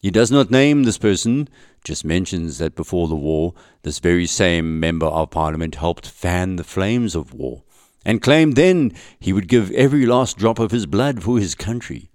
He 0.00 0.10
does 0.10 0.32
not 0.32 0.50
name 0.50 0.82
this 0.82 0.98
person, 0.98 1.48
just 1.84 2.04
mentions 2.04 2.58
that 2.58 2.74
before 2.74 3.06
the 3.06 3.14
war, 3.14 3.54
this 3.82 4.00
very 4.00 4.26
same 4.26 4.80
member 4.80 5.06
of 5.06 5.30
Parliament 5.30 5.76
helped 5.76 6.08
fan 6.08 6.56
the 6.56 6.64
flames 6.64 7.14
of 7.14 7.32
war, 7.32 7.62
and 8.04 8.20
claimed 8.20 8.56
then 8.56 8.92
he 9.20 9.32
would 9.32 9.46
give 9.46 9.70
every 9.70 10.04
last 10.04 10.36
drop 10.36 10.58
of 10.58 10.72
his 10.72 10.86
blood 10.86 11.22
for 11.22 11.38
his 11.38 11.54
country. 11.54 12.10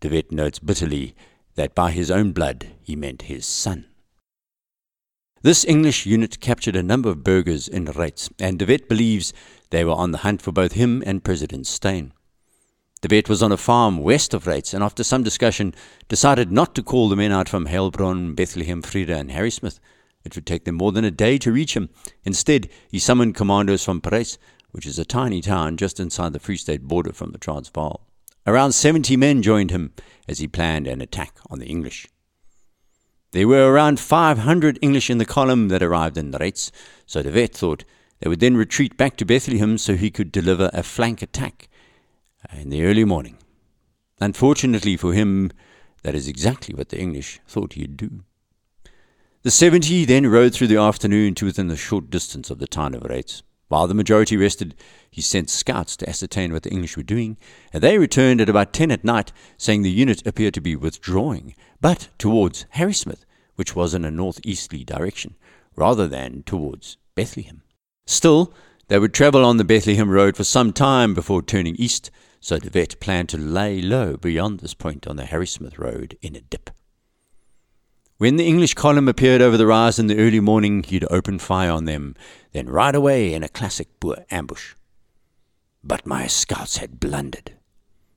De 0.00 0.10
Wet 0.10 0.30
notes 0.30 0.58
bitterly 0.58 1.14
that 1.54 1.74
by 1.74 1.90
his 1.90 2.10
own 2.10 2.32
blood 2.32 2.66
he 2.82 2.96
meant 2.96 3.22
his 3.22 3.46
son. 3.46 3.86
This 5.40 5.64
English 5.64 6.06
unit 6.06 6.38
captured 6.38 6.76
a 6.76 6.82
number 6.82 7.08
of 7.08 7.24
burghers 7.24 7.66
in 7.66 7.86
Reitz, 7.86 8.30
and 8.38 8.58
De 8.58 8.66
Wet 8.66 8.88
believes 8.88 9.32
they 9.72 9.84
were 9.84 9.92
on 9.92 10.12
the 10.12 10.18
hunt 10.18 10.40
for 10.40 10.52
both 10.52 10.72
him 10.72 11.02
and 11.04 11.24
President 11.24 11.66
Steyn. 11.66 12.12
De 13.00 13.08
Wet 13.10 13.28
was 13.28 13.42
on 13.42 13.50
a 13.50 13.56
farm 13.56 13.98
west 13.98 14.32
of 14.32 14.44
Reitz, 14.44 14.72
and 14.72 14.84
after 14.84 15.02
some 15.02 15.24
discussion, 15.24 15.74
decided 16.08 16.52
not 16.52 16.74
to 16.76 16.82
call 16.82 17.08
the 17.08 17.16
men 17.16 17.32
out 17.32 17.48
from 17.48 17.66
Heilbron, 17.66 18.36
Bethlehem, 18.36 18.80
Vrede, 18.80 19.10
and 19.10 19.30
Harrismith. 19.30 19.80
It 20.24 20.36
would 20.36 20.46
take 20.46 20.66
them 20.66 20.76
more 20.76 20.92
than 20.92 21.04
a 21.04 21.10
day 21.10 21.36
to 21.38 21.50
reach 21.50 21.74
him. 21.74 21.88
Instead, 22.22 22.68
he 22.88 23.00
summoned 23.00 23.34
commandos 23.34 23.84
from 23.84 24.00
Parys, 24.00 24.38
which 24.70 24.86
is 24.86 24.98
a 24.98 25.04
tiny 25.04 25.40
town 25.40 25.76
just 25.76 25.98
inside 25.98 26.32
the 26.32 26.38
Free 26.38 26.56
State 26.56 26.82
border 26.82 27.12
from 27.12 27.32
the 27.32 27.38
Transvaal. 27.38 28.06
Around 28.46 28.72
70 28.72 29.16
men 29.16 29.42
joined 29.42 29.70
him 29.70 29.94
as 30.28 30.38
he 30.38 30.46
planned 30.46 30.86
an 30.86 31.00
attack 31.00 31.34
on 31.50 31.58
the 31.58 31.66
English. 31.66 32.06
There 33.32 33.48
were 33.48 33.72
around 33.72 33.98
500 33.98 34.78
English 34.82 35.08
in 35.08 35.18
the 35.18 35.24
column 35.24 35.68
that 35.68 35.82
arrived 35.82 36.18
in 36.18 36.30
Reitz, 36.30 36.70
so 37.06 37.22
De 37.22 37.32
Wet 37.32 37.54
thought 37.54 37.84
they 38.22 38.28
would 38.28 38.38
then 38.38 38.56
retreat 38.56 38.96
back 38.96 39.16
to 39.16 39.24
Bethlehem 39.24 39.76
so 39.76 39.96
he 39.96 40.08
could 40.08 40.30
deliver 40.30 40.70
a 40.72 40.84
flank 40.84 41.22
attack 41.22 41.68
in 42.52 42.70
the 42.70 42.84
early 42.84 43.04
morning. 43.04 43.36
Unfortunately 44.20 44.96
for 44.96 45.12
him, 45.12 45.50
that 46.04 46.14
is 46.14 46.28
exactly 46.28 46.72
what 46.72 46.90
the 46.90 47.00
English 47.00 47.40
thought 47.48 47.72
he'd 47.72 47.96
do. 47.96 48.22
The 49.42 49.50
70 49.50 50.04
then 50.04 50.28
rode 50.28 50.54
through 50.54 50.68
the 50.68 50.76
afternoon 50.76 51.34
to 51.34 51.46
within 51.46 51.68
a 51.68 51.76
short 51.76 52.10
distance 52.10 52.48
of 52.48 52.60
the 52.60 52.68
town 52.68 52.94
of 52.94 53.02
Reitz. 53.02 53.42
While 53.66 53.88
the 53.88 53.94
majority 53.94 54.36
rested, 54.36 54.76
he 55.10 55.20
sent 55.20 55.50
scouts 55.50 55.96
to 55.96 56.08
ascertain 56.08 56.52
what 56.52 56.62
the 56.62 56.70
English 56.70 56.96
were 56.96 57.02
doing, 57.02 57.38
and 57.72 57.82
they 57.82 57.98
returned 57.98 58.40
at 58.40 58.48
about 58.48 58.72
10 58.72 58.92
at 58.92 59.02
night, 59.02 59.32
saying 59.56 59.82
the 59.82 59.90
unit 59.90 60.24
appeared 60.24 60.54
to 60.54 60.60
be 60.60 60.76
withdrawing, 60.76 61.56
but 61.80 62.08
towards 62.18 62.66
Harrismith, 62.76 63.24
which 63.56 63.74
was 63.74 63.94
in 63.94 64.04
a 64.04 64.12
northeasterly 64.12 64.84
direction, 64.84 65.34
rather 65.74 66.06
than 66.06 66.44
towards 66.44 66.98
Bethlehem. 67.16 67.62
Still, 68.06 68.52
they 68.88 68.98
would 68.98 69.14
travel 69.14 69.44
on 69.44 69.56
the 69.56 69.64
Bethlehem 69.64 70.10
road 70.10 70.36
for 70.36 70.44
some 70.44 70.72
time 70.72 71.14
before 71.14 71.42
turning 71.42 71.76
east, 71.76 72.10
so 72.40 72.58
De 72.58 72.70
Wet 72.72 72.98
planned 73.00 73.28
to 73.30 73.38
lay 73.38 73.80
low 73.80 74.16
beyond 74.16 74.60
this 74.60 74.74
point 74.74 75.06
on 75.06 75.16
the 75.16 75.24
Harrismith 75.24 75.78
road 75.78 76.18
in 76.20 76.34
a 76.34 76.40
dip. 76.40 76.70
When 78.18 78.36
the 78.36 78.46
English 78.46 78.74
column 78.74 79.08
appeared 79.08 79.42
over 79.42 79.56
the 79.56 79.66
rise 79.66 79.98
in 79.98 80.06
the 80.06 80.18
early 80.18 80.40
morning, 80.40 80.82
he'd 80.84 81.04
open 81.10 81.38
fire 81.38 81.70
on 81.70 81.86
them, 81.86 82.14
then 82.52 82.68
ride 82.68 82.94
away 82.94 83.34
in 83.34 83.42
a 83.42 83.48
classic 83.48 83.88
Boer 83.98 84.24
ambush. 84.30 84.74
But 85.82 86.06
my 86.06 86.26
scouts 86.26 86.76
had 86.76 87.00
blundered. 87.00 87.54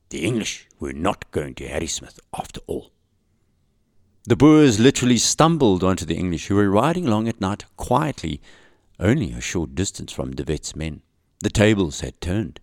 The 0.09 0.23
English 0.23 0.67
were 0.79 0.93
not 0.93 1.31
going 1.31 1.55
to 1.55 1.67
Harrismith 1.67 2.19
after 2.37 2.61
all. 2.67 2.91
The 4.25 4.35
Boers 4.35 4.79
literally 4.79 5.17
stumbled 5.17 5.83
onto 5.83 6.05
the 6.05 6.15
English, 6.17 6.47
who 6.47 6.55
were 6.55 6.69
riding 6.69 7.07
along 7.07 7.27
at 7.27 7.41
night 7.41 7.65
quietly, 7.77 8.41
only 8.99 9.31
a 9.31 9.41
short 9.41 9.75
distance 9.75 10.11
from 10.11 10.35
De 10.35 10.43
Wet's 10.43 10.75
men. 10.75 11.01
The 11.39 11.49
tables 11.49 12.01
had 12.01 12.19
turned. 12.21 12.59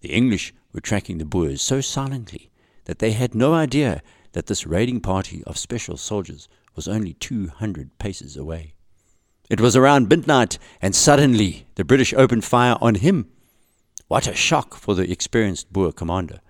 The 0.00 0.12
English 0.12 0.54
were 0.72 0.80
tracking 0.80 1.18
the 1.18 1.24
Boers 1.24 1.62
so 1.62 1.80
silently 1.80 2.50
that 2.84 2.98
they 2.98 3.12
had 3.12 3.34
no 3.34 3.54
idea 3.54 4.02
that 4.32 4.46
this 4.46 4.66
raiding 4.66 5.00
party 5.00 5.42
of 5.44 5.58
special 5.58 5.96
soldiers 5.96 6.48
was 6.76 6.88
only 6.88 7.14
200 7.14 7.98
paces 7.98 8.36
away. 8.36 8.74
It 9.48 9.60
was 9.60 9.74
around 9.74 10.08
midnight, 10.08 10.58
and 10.80 10.94
suddenly 10.94 11.66
the 11.74 11.84
British 11.84 12.14
opened 12.14 12.44
fire 12.44 12.76
on 12.80 12.96
him. 12.96 13.28
What 14.06 14.28
a 14.28 14.34
shock 14.34 14.74
for 14.74 14.94
the 14.94 15.10
experienced 15.10 15.72
Boer 15.72 15.92
commander. 15.92 16.40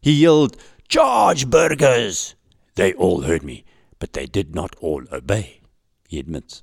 He 0.00 0.12
yelled, 0.12 0.56
Charge, 0.88 1.50
burghers! 1.50 2.34
They 2.76 2.92
all 2.94 3.22
heard 3.22 3.42
me, 3.42 3.64
but 3.98 4.12
they 4.12 4.26
did 4.26 4.54
not 4.54 4.76
all 4.76 5.04
obey, 5.10 5.60
he 6.08 6.18
admits. 6.18 6.62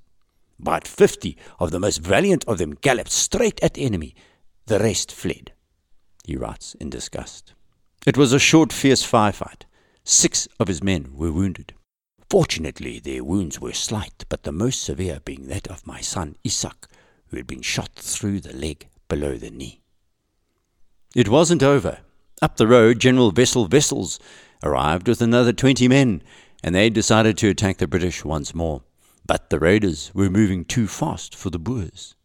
But 0.63 0.87
fifty 0.87 1.37
of 1.59 1.71
the 1.71 1.79
most 1.79 1.97
valiant 1.97 2.45
of 2.45 2.59
them 2.59 2.75
galloped 2.75 3.11
straight 3.11 3.59
at 3.63 3.73
the 3.73 3.83
enemy. 3.83 4.13
The 4.67 4.79
rest 4.79 5.11
fled, 5.11 5.53
he 6.23 6.37
writes 6.37 6.75
in 6.75 6.91
disgust. 6.91 7.53
It 8.05 8.15
was 8.15 8.31
a 8.31 8.39
short, 8.39 8.71
fierce 8.71 9.03
firefight. 9.03 9.63
Six 10.03 10.47
of 10.59 10.67
his 10.67 10.83
men 10.83 11.13
were 11.13 11.31
wounded. 11.31 11.73
Fortunately, 12.29 12.99
their 12.99 13.23
wounds 13.23 13.59
were 13.59 13.73
slight, 13.73 14.25
but 14.29 14.43
the 14.43 14.51
most 14.51 14.83
severe 14.83 15.19
being 15.25 15.47
that 15.47 15.67
of 15.67 15.85
my 15.85 15.99
son 15.99 16.37
Isaac, 16.45 16.87
who 17.27 17.37
had 17.37 17.47
been 17.47 17.61
shot 17.61 17.91
through 17.95 18.39
the 18.39 18.55
leg 18.55 18.87
below 19.09 19.37
the 19.37 19.49
knee. 19.49 19.81
It 21.15 21.27
wasn't 21.27 21.63
over. 21.63 21.99
Up 22.41 22.57
the 22.57 22.67
road, 22.67 22.99
General 22.99 23.31
Wessel 23.31 23.67
Wessels 23.67 24.19
arrived 24.63 25.07
with 25.07 25.21
another 25.21 25.53
twenty 25.53 25.87
men, 25.87 26.21
and 26.63 26.73
they 26.73 26.89
decided 26.89 27.37
to 27.39 27.49
attack 27.49 27.77
the 27.77 27.87
British 27.87 28.23
once 28.23 28.55
more. 28.55 28.83
But 29.31 29.49
the 29.49 29.59
raiders 29.59 30.11
were 30.13 30.29
moving 30.29 30.65
too 30.65 30.87
fast 30.87 31.35
for 31.35 31.49
the 31.49 31.57
Boers. 31.57 32.15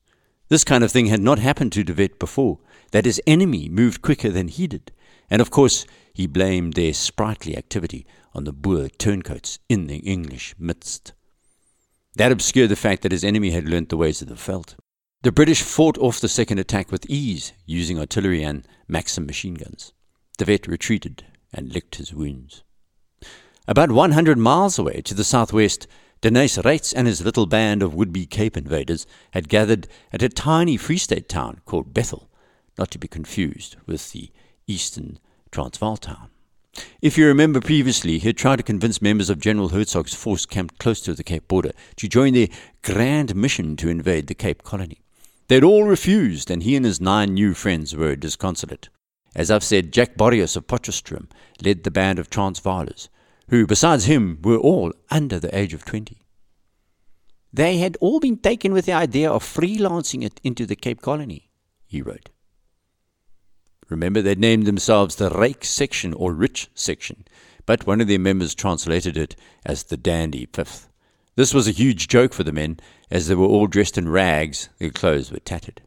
This 0.48 0.64
kind 0.64 0.82
of 0.82 0.90
thing 0.90 1.06
had 1.06 1.20
not 1.20 1.38
happened 1.38 1.70
to 1.74 1.84
De 1.84 1.94
Wet 1.94 2.18
before, 2.18 2.58
that 2.90 3.04
his 3.04 3.22
enemy 3.28 3.68
moved 3.68 4.02
quicker 4.02 4.28
than 4.28 4.48
he 4.48 4.66
did, 4.66 4.90
and 5.30 5.40
of 5.40 5.48
course 5.48 5.86
he 6.12 6.26
blamed 6.26 6.72
their 6.72 6.92
sprightly 6.92 7.56
activity 7.56 8.08
on 8.34 8.42
the 8.42 8.52
Boer 8.52 8.88
turncoats 8.88 9.60
in 9.68 9.86
the 9.86 9.98
English 9.98 10.56
midst. 10.58 11.12
That 12.16 12.32
obscured 12.32 12.70
the 12.70 12.74
fact 12.74 13.02
that 13.02 13.12
his 13.12 13.22
enemy 13.22 13.52
had 13.52 13.68
learnt 13.68 13.90
the 13.90 13.96
ways 13.96 14.20
of 14.20 14.26
the 14.26 14.34
veldt. 14.34 14.74
The 15.22 15.30
British 15.30 15.62
fought 15.62 15.98
off 15.98 16.18
the 16.18 16.28
second 16.28 16.58
attack 16.58 16.90
with 16.90 17.06
ease, 17.08 17.52
using 17.66 18.00
artillery 18.00 18.42
and 18.42 18.66
Maxim 18.88 19.26
machine 19.26 19.54
guns. 19.54 19.92
De 20.38 20.44
Wet 20.44 20.66
retreated 20.66 21.24
and 21.52 21.72
licked 21.72 21.94
his 21.94 22.12
wounds. 22.12 22.64
About 23.68 23.92
100 23.92 24.38
miles 24.38 24.76
away 24.76 25.02
to 25.02 25.14
the 25.14 25.22
southwest, 25.22 25.86
Deneys 26.22 26.56
Reitz 26.56 26.94
and 26.94 27.06
his 27.06 27.24
little 27.24 27.46
band 27.46 27.82
of 27.82 27.94
would-be 27.94 28.26
Cape 28.26 28.56
invaders 28.56 29.06
had 29.32 29.48
gathered 29.48 29.86
at 30.12 30.22
a 30.22 30.28
tiny 30.28 30.76
Free 30.76 30.96
State 30.96 31.28
town 31.28 31.60
called 31.66 31.92
Bethel, 31.92 32.30
not 32.78 32.90
to 32.92 32.98
be 32.98 33.08
confused 33.08 33.76
with 33.86 34.12
the 34.12 34.30
eastern 34.66 35.18
Transvaal 35.50 35.96
town. 35.96 36.30
If 37.00 37.16
you 37.16 37.26
remember 37.26 37.60
previously, 37.60 38.18
he 38.18 38.28
had 38.28 38.36
tried 38.36 38.56
to 38.56 38.62
convince 38.62 39.00
members 39.00 39.30
of 39.30 39.40
General 39.40 39.70
Hertzog's 39.70 40.14
force 40.14 40.46
camped 40.46 40.78
close 40.78 41.00
to 41.02 41.14
the 41.14 41.24
Cape 41.24 41.48
border 41.48 41.72
to 41.96 42.08
join 42.08 42.34
their 42.34 42.48
grand 42.82 43.34
mission 43.34 43.76
to 43.76 43.88
invade 43.88 44.26
the 44.26 44.34
Cape 44.34 44.62
colony. 44.62 45.00
They 45.48 45.56
had 45.56 45.64
all 45.64 45.84
refused, 45.84 46.50
and 46.50 46.62
he 46.62 46.76
and 46.76 46.84
his 46.84 47.00
nine 47.00 47.34
new 47.34 47.54
friends 47.54 47.94
were 47.94 48.16
disconsolate. 48.16 48.88
As 49.34 49.50
I've 49.50 49.64
said, 49.64 49.92
Jack 49.92 50.16
Borrius 50.16 50.56
of 50.56 50.66
Potchefstroom 50.66 51.28
led 51.62 51.84
the 51.84 51.90
band 51.90 52.18
of 52.18 52.30
Transvaalers, 52.30 53.08
who, 53.48 53.66
besides 53.66 54.04
him, 54.04 54.38
were 54.42 54.58
all 54.58 54.92
under 55.10 55.38
the 55.38 55.56
age 55.56 55.74
of 55.74 55.84
twenty. 55.84 56.22
They 57.52 57.78
had 57.78 57.96
all 58.00 58.20
been 58.20 58.38
taken 58.38 58.72
with 58.72 58.86
the 58.86 58.92
idea 58.92 59.30
of 59.30 59.42
freelancing 59.42 60.24
it 60.24 60.40
into 60.42 60.66
the 60.66 60.76
Cape 60.76 61.00
colony, 61.00 61.48
he 61.86 62.02
wrote. 62.02 62.30
Remember, 63.88 64.20
they'd 64.20 64.38
named 64.38 64.66
themselves 64.66 65.14
the 65.14 65.30
Ryk 65.30 65.64
section 65.64 66.12
or 66.12 66.32
Rich 66.32 66.68
section, 66.74 67.24
but 67.64 67.86
one 67.86 68.00
of 68.00 68.08
their 68.08 68.18
members 68.18 68.54
translated 68.54 69.16
it 69.16 69.36
as 69.64 69.84
the 69.84 69.96
Dandy 69.96 70.48
Fifth. 70.52 70.88
This 71.36 71.54
was 71.54 71.68
a 71.68 71.72
huge 71.72 72.08
joke 72.08 72.32
for 72.32 72.42
the 72.42 72.52
men, 72.52 72.80
as 73.10 73.28
they 73.28 73.34
were 73.34 73.46
all 73.46 73.66
dressed 73.68 73.96
in 73.96 74.08
rags, 74.08 74.68
their 74.78 74.90
clothes 74.90 75.30
were 75.30 75.38
tattered. 75.38 75.82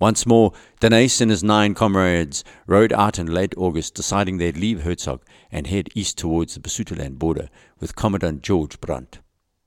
Once 0.00 0.24
more, 0.26 0.52
Deneys 0.80 1.20
and 1.20 1.30
his 1.30 1.42
nine 1.42 1.74
comrades 1.74 2.44
rode 2.66 2.92
out 2.92 3.18
in 3.18 3.26
late 3.26 3.54
August, 3.56 3.94
deciding 3.94 4.38
they'd 4.38 4.56
leave 4.56 4.80
Hertzog 4.80 5.22
and 5.50 5.66
head 5.66 5.88
east 5.94 6.16
towards 6.16 6.54
the 6.54 6.60
Basutoland 6.60 7.18
border 7.18 7.48
with 7.80 7.96
Commandant 7.96 8.42
George 8.42 8.80
Brandt. 8.80 9.18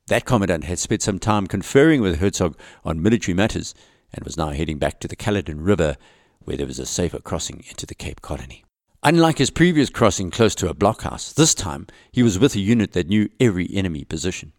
That 0.07 0.25
commandant 0.25 0.63
had 0.63 0.79
spent 0.79 1.01
some 1.01 1.19
time 1.19 1.47
conferring 1.47 2.01
with 2.01 2.19
Hertzog 2.19 2.55
on 2.85 3.01
military 3.01 3.35
matters 3.35 3.73
and 4.13 4.23
was 4.23 4.37
now 4.37 4.49
heading 4.49 4.77
back 4.77 4.99
to 5.01 5.07
the 5.07 5.15
Caledon 5.15 5.61
River 5.61 5.97
where 6.43 6.57
there 6.57 6.67
was 6.67 6.79
a 6.79 6.85
safer 6.85 7.19
crossing 7.19 7.63
into 7.69 7.85
the 7.85 7.95
Cape 7.95 8.21
Colony. 8.21 8.63
Unlike 9.03 9.39
his 9.39 9.49
previous 9.49 9.89
crossing 9.89 10.31
close 10.31 10.55
to 10.55 10.69
a 10.69 10.73
blockhouse, 10.73 11.33
this 11.33 11.55
time 11.55 11.87
he 12.11 12.23
was 12.23 12.39
with 12.39 12.55
a 12.55 12.59
unit 12.59 12.93
that 12.93 13.07
knew 13.07 13.29
every 13.39 13.67
enemy 13.73 14.03
position. 14.03 14.53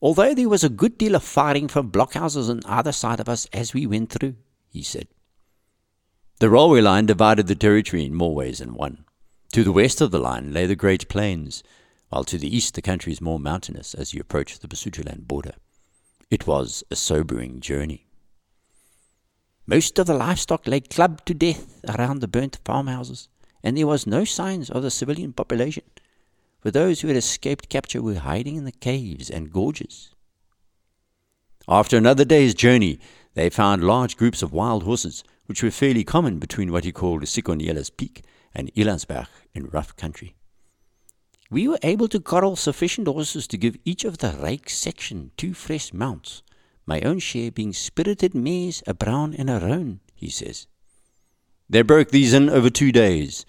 Although 0.00 0.34
there 0.34 0.48
was 0.48 0.64
a 0.64 0.68
good 0.68 0.98
deal 0.98 1.14
of 1.14 1.22
firing 1.22 1.66
from 1.68 1.90
blockhouses 1.90 2.50
on 2.50 2.60
either 2.66 2.92
side 2.92 3.20
of 3.20 3.28
us 3.28 3.46
as 3.52 3.74
we 3.74 3.86
went 3.86 4.10
through, 4.10 4.34
he 4.74 4.82
said. 4.82 5.08
The 6.40 6.50
railway 6.50 6.82
line 6.82 7.06
divided 7.06 7.46
the 7.46 7.54
territory 7.54 8.04
in 8.04 8.14
more 8.14 8.34
ways 8.34 8.58
than 8.58 8.74
one. 8.74 9.06
To 9.52 9.64
the 9.64 9.72
west 9.72 10.02
of 10.02 10.10
the 10.10 10.18
line 10.18 10.52
lay 10.52 10.66
the 10.66 10.76
Great 10.76 11.08
Plains, 11.08 11.62
while 12.10 12.24
to 12.24 12.36
the 12.36 12.54
east 12.54 12.74
the 12.74 12.82
country 12.82 13.12
is 13.12 13.22
more 13.22 13.40
mountainous 13.40 13.94
as 13.94 14.12
you 14.12 14.20
approach 14.20 14.58
the 14.58 14.68
Basutoland 14.68 15.26
border. 15.26 15.54
It 16.30 16.46
was 16.46 16.84
a 16.90 16.96
sobering 16.96 17.60
journey. 17.60 18.06
Most 19.66 19.98
of 19.98 20.06
the 20.06 20.14
livestock 20.14 20.66
lay 20.66 20.80
clubbed 20.80 21.24
to 21.26 21.32
death 21.34 21.80
around 21.88 22.20
the 22.20 22.28
burnt 22.28 22.58
farmhouses 22.64 23.28
and 23.64 23.78
there 23.78 23.86
was 23.86 24.06
no 24.06 24.24
signs 24.24 24.68
of 24.68 24.82
the 24.82 24.90
civilian 24.90 25.32
population, 25.32 25.84
for 26.60 26.70
those 26.70 27.00
who 27.00 27.08
had 27.08 27.16
escaped 27.16 27.70
capture 27.70 28.02
were 28.02 28.16
hiding 28.16 28.56
in 28.56 28.66
the 28.66 28.72
caves 28.72 29.30
and 29.30 29.50
gorges. 29.50 30.10
After 31.66 31.96
another 31.96 32.26
day's 32.26 32.54
journey, 32.54 33.00
they 33.34 33.50
found 33.50 33.84
large 33.84 34.16
groups 34.16 34.42
of 34.42 34.52
wild 34.52 34.84
horses, 34.84 35.22
which 35.46 35.62
were 35.62 35.70
fairly 35.70 36.04
common 36.04 36.38
between 36.38 36.72
what 36.72 36.84
he 36.84 36.92
called 36.92 37.22
Sikonyela's 37.22 37.90
Peak 37.90 38.24
and 38.54 38.72
Elandsberg 38.74 39.26
in 39.54 39.66
rough 39.66 39.94
country. 39.96 40.34
We 41.50 41.68
were 41.68 41.78
able 41.82 42.08
to 42.08 42.20
corral 42.20 42.56
sufficient 42.56 43.06
horses 43.06 43.46
to 43.48 43.58
give 43.58 43.76
each 43.84 44.04
of 44.04 44.18
the 44.18 44.28
Ryk 44.28 44.68
section 44.70 45.32
two 45.36 45.52
fresh 45.52 45.92
mounts, 45.92 46.42
my 46.86 47.00
own 47.02 47.18
share 47.18 47.50
being 47.50 47.72
spirited 47.72 48.34
mares, 48.34 48.82
a 48.86 48.94
brown 48.94 49.34
and 49.34 49.50
a 49.50 49.60
roan, 49.60 50.00
he 50.14 50.30
says. 50.30 50.66
They 51.68 51.82
broke 51.82 52.10
these 52.10 52.32
in 52.32 52.48
over 52.48 52.70
two 52.70 52.92
days, 52.92 53.44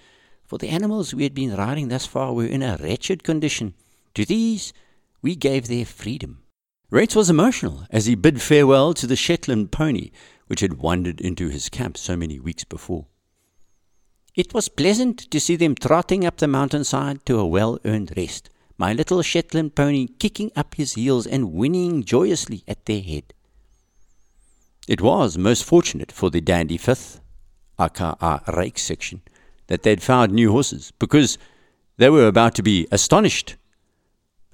for 0.45 0.57
the 0.57 0.69
animals 0.69 1.13
we 1.13 1.23
had 1.23 1.33
been 1.33 1.55
riding 1.55 1.87
thus 1.87 2.05
far 2.05 2.33
were 2.33 2.45
in 2.45 2.63
a 2.63 2.77
wretched 2.77 3.23
condition. 3.23 3.73
To 4.13 4.25
these 4.25 4.73
we 5.21 5.35
gave 5.35 5.67
their 5.67 5.85
freedom. 5.85 6.43
Reitz 6.95 7.13
was 7.13 7.29
emotional 7.29 7.85
as 7.89 8.05
he 8.05 8.15
bid 8.15 8.41
farewell 8.41 8.93
to 8.93 9.05
the 9.05 9.17
Shetland 9.17 9.69
pony 9.69 10.11
which 10.47 10.61
had 10.61 10.75
wandered 10.75 11.19
into 11.19 11.49
his 11.49 11.67
camp 11.67 11.97
so 11.97 12.15
many 12.15 12.39
weeks 12.39 12.63
before. 12.63 13.07
It 14.33 14.53
was 14.53 14.69
pleasant 14.69 15.29
to 15.29 15.41
see 15.41 15.57
them 15.57 15.75
trotting 15.75 16.23
up 16.23 16.37
the 16.37 16.47
mountainside 16.47 17.25
to 17.25 17.37
a 17.37 17.45
well 17.45 17.79
earned 17.83 18.13
rest, 18.15 18.49
my 18.77 18.93
little 18.93 19.21
Shetland 19.21 19.75
pony 19.75 20.07
kicking 20.07 20.53
up 20.55 20.75
his 20.75 20.93
heels 20.93 21.27
and 21.27 21.49
whinnying 21.49 22.05
joyously 22.05 22.63
at 22.65 22.85
their 22.85 23.01
head. 23.01 23.33
It 24.87 25.01
was 25.01 25.37
most 25.37 25.65
fortunate 25.65 26.13
for 26.13 26.29
the 26.29 26.39
Dandy 26.39 26.77
Fifth 26.77 27.19
aka 27.77 28.39
Ryk 28.47 28.79
section, 28.79 29.21
that 29.67 29.83
they'd 29.83 30.01
found 30.01 30.31
new 30.31 30.53
horses, 30.53 30.93
because 30.97 31.37
they 31.97 32.09
were 32.09 32.27
about 32.27 32.55
to 32.55 32.63
be 32.63 32.87
astonished. 32.89 33.57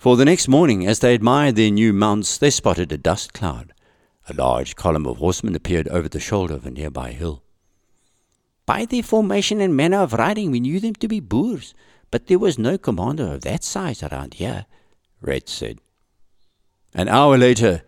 For 0.02 0.18
the 0.18 0.26
next 0.26 0.48
morning, 0.48 0.88
as 0.88 0.98
they 0.98 1.14
admired 1.14 1.56
their 1.56 1.70
new 1.70 1.94
mounts, 1.94 2.40
they 2.40 2.50
spotted 2.50 2.92
a 2.92 2.98
dust 2.98 3.34
cloud. 3.34 3.72
A 4.28 4.34
large 4.34 4.76
column 4.76 5.06
of 5.06 5.18
horsemen 5.18 5.54
appeared 5.54 5.88
over 5.90 6.10
the 6.10 6.20
shoulder 6.20 6.56
of 6.56 6.66
a 6.66 6.72
nearby 6.72 7.12
hill. 7.12 7.44
By 8.66 8.86
their 8.86 9.04
formation 9.04 9.62
and 9.62 9.78
manner 9.78 10.00
of 10.00 10.14
riding, 10.14 10.50
we 10.50 10.60
knew 10.60 10.80
them 10.80 10.96
to 10.96 11.08
be 11.08 11.20
Boers, 11.20 11.76
but 12.10 12.26
there 12.26 12.40
was 12.40 12.58
no 12.58 12.80
commander 12.80 13.32
of 13.32 13.42
that 13.42 13.64
size 13.64 14.02
around 14.02 14.34
here, 14.34 14.66
Reitz 15.24 15.50
said. 15.50 15.78
An 16.96 17.08
hour 17.08 17.38
later, 17.38 17.84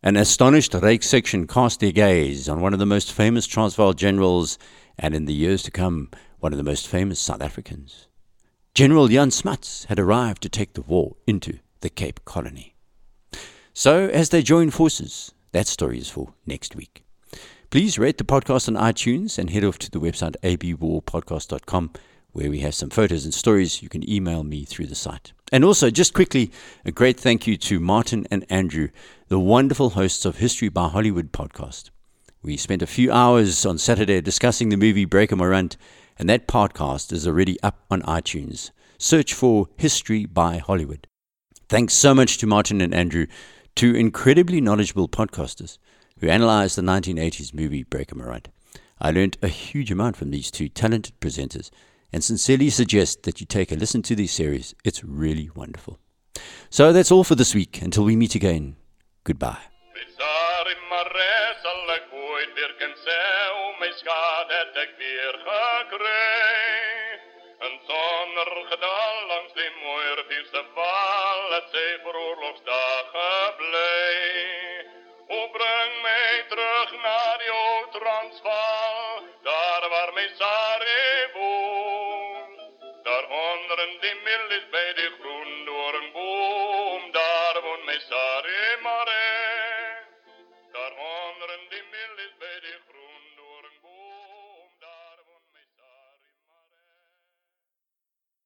an 0.00 0.16
astonished 0.16 0.74
Ryk 0.74 1.02
section 1.02 1.48
cast 1.48 1.80
their 1.80 1.90
gaze 1.90 2.48
on 2.48 2.60
one 2.60 2.72
of 2.72 2.78
the 2.78 2.86
most 2.86 3.12
famous 3.12 3.48
Transvaal 3.48 3.94
generals, 3.94 4.60
and 4.96 5.12
in 5.12 5.24
the 5.24 5.34
years 5.34 5.64
to 5.64 5.72
come, 5.72 6.12
one 6.38 6.52
of 6.52 6.56
the 6.56 6.62
most 6.62 6.86
famous 6.86 7.18
South 7.18 7.42
Africans. 7.42 8.06
General 8.78 9.08
Jan 9.08 9.32
Smuts 9.32 9.86
had 9.86 9.98
arrived 9.98 10.40
to 10.40 10.48
take 10.48 10.74
the 10.74 10.82
war 10.82 11.16
into 11.26 11.58
the 11.80 11.90
Cape 11.90 12.24
Colony. 12.24 12.76
So, 13.74 14.06
as 14.06 14.28
they 14.28 14.40
join 14.40 14.70
forces, 14.70 15.32
that 15.50 15.66
story 15.66 15.98
is 15.98 16.08
for 16.08 16.32
next 16.46 16.76
week. 16.76 17.02
Please 17.70 17.98
rate 17.98 18.18
the 18.18 18.24
podcast 18.24 18.68
on 18.68 18.80
iTunes 18.80 19.36
and 19.36 19.50
head 19.50 19.64
off 19.64 19.78
to 19.78 19.90
the 19.90 19.98
website 19.98 20.36
abwarpodcast.com 20.44 21.90
where 22.30 22.50
we 22.50 22.60
have 22.60 22.72
some 22.72 22.88
photos 22.88 23.24
and 23.24 23.34
stories. 23.34 23.82
You 23.82 23.88
can 23.88 24.08
email 24.08 24.44
me 24.44 24.64
through 24.64 24.86
the 24.86 24.94
site. 24.94 25.32
And 25.50 25.64
also, 25.64 25.90
just 25.90 26.14
quickly, 26.14 26.52
a 26.84 26.92
great 26.92 27.18
thank 27.18 27.48
you 27.48 27.56
to 27.56 27.80
Martin 27.80 28.28
and 28.30 28.46
Andrew, 28.48 28.90
the 29.26 29.40
wonderful 29.40 29.90
hosts 29.90 30.24
of 30.24 30.36
History 30.36 30.68
by 30.68 30.88
Hollywood 30.88 31.32
podcast. 31.32 31.90
We 32.44 32.56
spent 32.56 32.82
a 32.82 32.86
few 32.86 33.10
hours 33.10 33.66
on 33.66 33.78
Saturday 33.78 34.20
discussing 34.20 34.68
the 34.68 34.76
movie 34.76 35.04
Breaker 35.04 35.34
Morant, 35.34 35.76
and 36.18 36.28
that 36.28 36.48
podcast 36.48 37.12
is 37.12 37.26
already 37.26 37.58
up 37.62 37.84
on 37.90 38.02
iTunes. 38.02 38.70
Search 38.98 39.32
for 39.32 39.68
History 39.76 40.26
by 40.26 40.58
Hollywood. 40.58 41.06
Thanks 41.68 41.94
so 41.94 42.14
much 42.14 42.38
to 42.38 42.46
Martin 42.46 42.80
and 42.80 42.94
Andrew, 42.94 43.26
two 43.76 43.94
incredibly 43.94 44.60
knowledgeable 44.60 45.08
podcasters 45.08 45.78
who 46.20 46.28
analyzed 46.28 46.76
the 46.76 46.82
1980s 46.82 47.54
movie 47.54 47.84
Breaker 47.84 48.16
Morant. 48.16 48.48
I 49.00 49.12
learned 49.12 49.38
a 49.42 49.48
huge 49.48 49.92
amount 49.92 50.16
from 50.16 50.30
these 50.30 50.50
two 50.50 50.68
talented 50.68 51.20
presenters 51.20 51.70
and 52.12 52.24
sincerely 52.24 52.70
suggest 52.70 53.22
that 53.22 53.40
you 53.40 53.46
take 53.46 53.70
a 53.70 53.76
listen 53.76 54.02
to 54.02 54.16
this 54.16 54.32
series. 54.32 54.74
It's 54.84 55.04
really 55.04 55.50
wonderful. 55.54 55.98
So 56.70 56.92
that's 56.92 57.12
all 57.12 57.24
for 57.24 57.34
this 57.34 57.54
week. 57.54 57.80
Until 57.82 58.04
we 58.04 58.16
meet 58.16 58.34
again, 58.34 58.76
goodbye. 59.24 59.58
mijn 63.78 63.92
schade 63.92 64.54
heb 64.54 64.76
ik 64.76 64.94
weer 64.96 65.34
gekregen. 65.44 67.20
Een 67.58 67.80
zonnig 67.86 68.68
gedal 68.68 69.26
langs 69.26 69.52
die 69.52 69.70
mooie 69.82 70.24
diepste 70.28 70.64
val, 70.74 71.50
het 71.50 71.64
zeeveroorlogstaal. 71.72 72.77